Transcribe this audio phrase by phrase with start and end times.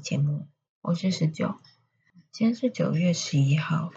[0.00, 0.46] 节目，
[0.80, 1.56] 我是十九。
[2.32, 3.92] 今天是九月十一号，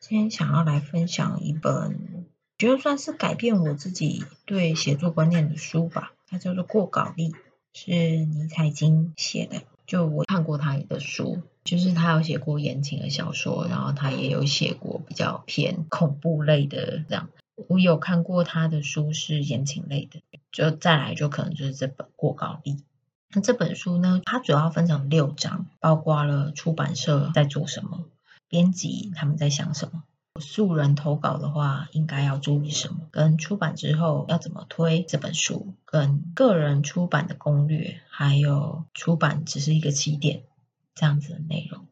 [0.00, 2.26] 今天想要来分享一本，
[2.56, 6.14] 觉得算是改变我自己对写作观念的书吧。
[6.26, 7.30] 它叫做《过稿力》，
[7.74, 9.62] 是尼采金写的。
[9.86, 17.28] 就我看过他的书，就是他有写过言情的小说，然后他也有写过比较偏恐怖类的这样。
[17.68, 22.72] 我有看过他的书是言情类的，就再来就可能就是这本《过稿力》。
[23.34, 28.04] 那这本书呢，它主要分成六章，包括了出版社在做什么，
[28.48, 30.02] 编辑他们在想什么，
[30.40, 40.42] 素人投稿的话应该要注意什么，跟出版之后要怎么推这本书，跟个人出版的攻略，还有出版只是一个起点
[40.94, 41.86] 这样子的内容。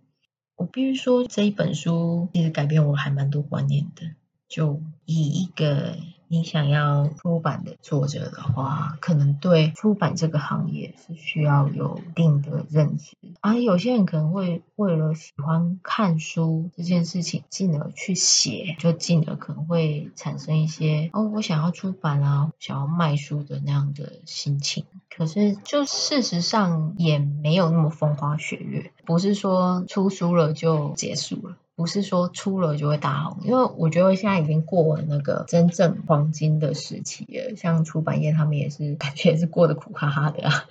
[0.56, 4.11] 我必须说，这一本书其实改变我还蛮多观念的。
[4.46, 5.96] 就以一个
[6.33, 13.17] 你想要出版的作者的话，可能对出版这个行业是需要有一定的认知。
[13.41, 24.84] 而、啊、有些人可能会为了喜欢看书这件事情，进而去写，就进而可能会产生一些哦，我想要出版啊，想要卖书的那样的心情。
[25.12, 31.56] 可是，就事实上也没有那么风花雪月，不是说出书了就结束了。
[31.81, 37.56] 不是说出了就会大红，因为我觉得现在已经过了那个真正黄金的时期了。
[37.56, 40.64] 像出版业，他们也是感觉也是过得苦哈哈的啊，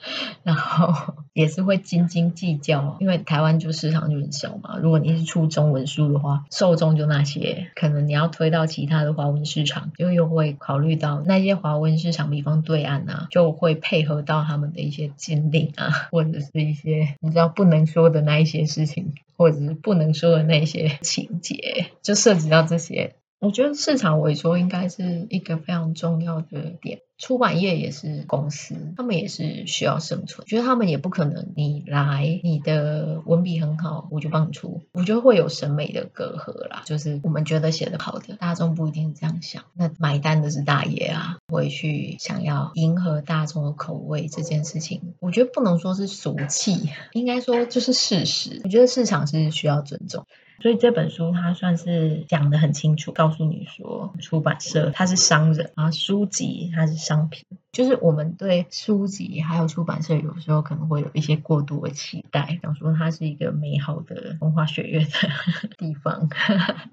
[0.43, 4.77] 然后 也是会斤斤计较，因为台湾就市场就很小嘛。
[4.79, 19.15] 如果你是出中文书的话，受众就那些，可能你要推到其他的华文市场，就又会考虑到那些华文市场，比方对岸啊，就会配合到他们的一些禁令啊，或者是一些你知道不能说的那一些事情。
[19.39, 23.15] 或者是不能说的那些情节，就涉及到这些。
[23.39, 26.99] 我觉得市场萎缩应该是一个非常重要的点。
[27.17, 30.47] 出版业也是公司，他们也是需要生存。
[30.47, 34.83] 觉得他们也不可能，你来，你的文笔很好，我就帮你出。
[34.93, 39.63] 我觉得会有审美的隔阂啦，就是我们觉得写得好的，大众不一定这样想。
[39.73, 48.61] 那买单的是大爷啊，会去想要迎合大众的口味这件事情，我觉得不能说是俗气，应该说就是事实。
[48.63, 50.25] 我觉得市场是需要尊重。
[50.61, 57.45] 所以这本书它算是讲的很清楚，告诉你说，出版社它是商人，然后书籍它是商品。
[57.71, 65.07] 就是我们对书籍还有出版社有时候可能会有一些过度的期待，想说它是一个美好的风花雪月的
[65.77, 66.29] 地方，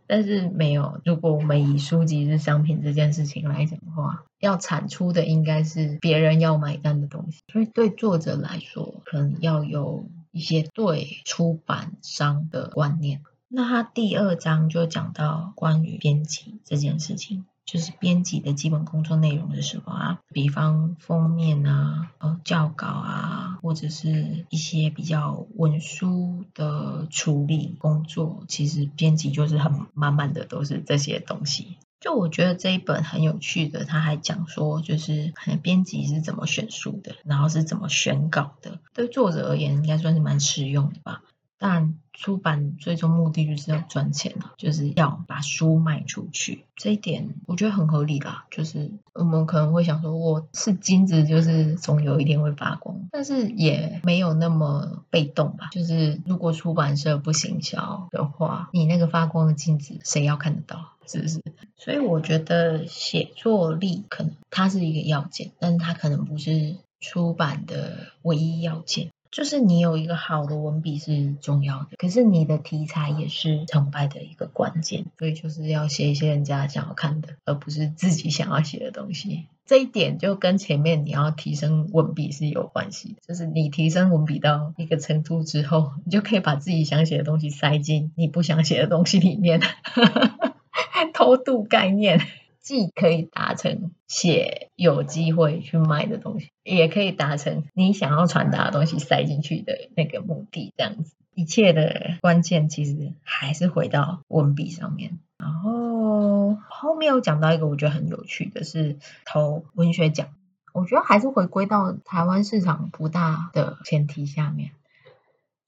[0.07, 1.01] 但是没有。
[1.05, 7.41] 如果我们以书籍是商品这件事情来讲的话，要产出的应该是别人要买单的东西。
[7.51, 13.23] 所以对作者来说，可能要有一些对出版商的观念。
[13.49, 20.21] 那他第二章就讲到关于编辑这件事情，就是编辑的基本工作内容是什么啊？
[20.33, 31.77] 比方封面啊、呃、校稿啊，或者是一些比较文书的处理工作，其实编辑就是很满满的都是这些东西。
[31.99, 35.33] 就我觉得这一本很有趣的，他还讲说，就是
[35.63, 41.23] 编辑是怎么选书的，然后是怎么选稿的，对作者而言应该算是蛮实用的吧。
[41.59, 46.65] 但出版最终目的就是要赚钱啊，就是要把书卖出去。
[46.77, 48.47] 这一点我觉得很合理啦。
[48.51, 55.69] 就是我们可能会想说，我是金子，就是总有一天会发光，但是也没有那么被动吧。
[55.73, 60.93] 就是如果出版社不行销的话，你那个发光的金子谁要看得到？
[61.07, 61.41] 是不是？
[61.77, 69.11] 所以我觉得写作力可能它是一个要件，但是它可能不是出版的唯一要件。
[69.37, 79.45] 就是你有一个好的文笔是重要的，可是你的题材也是成败的一个关键，所以就是要写一些人家想要看的，而不是自己想要写的东西。
[79.67, 89.61] 这一点就跟前面你要提升文笔是有关系的，就是你提升文笔到一个程度之后，你就可以把自己想写的东西塞进你不想写的东西里面，
[91.13, 92.23] 偷渡概念。
[92.67, 101.15] 既可以达成写有机会去卖的东西，也可以达成你想要传达的东西塞进去的那个目的，这样子。
[101.33, 105.21] 一切的关键其实还是回到文笔上面。
[105.39, 110.31] 然后后面有讲到一个我觉得很有趣的是投文学奖，
[110.73, 114.73] 我觉得还是回归到台湾市场不大的前提下面，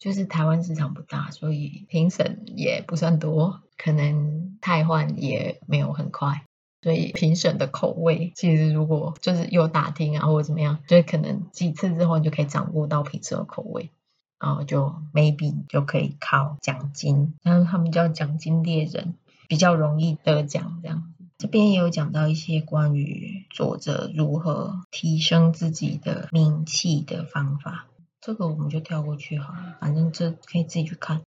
[0.01, 6.43] 就是台湾市场不大，所以评审也不算多，可能汰换也没有很快。
[6.81, 13.91] 所以评审的口味，其实如果就是有打听啊，或者怎么样，就可能几次之后你就可以掌握到评审的口味，
[14.39, 19.15] 然后就 maybe 就可以考奖金，然后他们叫奖金猎人，
[19.49, 21.13] 比较容易得奖这样。
[21.39, 27.87] 这边也有讲到一些关于作者如何提升自己的名气的方法。
[28.21, 31.23] 这个我们就跳过去好了，反正这可以自己去看。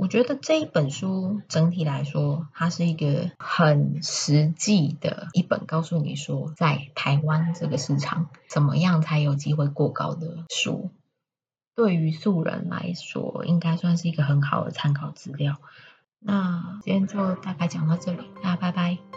[0.00, 10.90] 我觉得这一本书整体来说，它是一个很实际的一本，告诉你说在台湾这个市场怎么样才有机会过高的书。
[11.74, 15.58] 对于素人来说，应该算是一个很好的参考资料。
[16.18, 19.09] 那今天就大概讲到这里，大家拜拜。